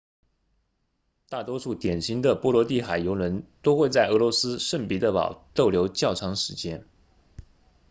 [1.29, 6.87] 大多数典型的波罗的海游轮都会在俄罗斯圣彼得堡逗留较长时间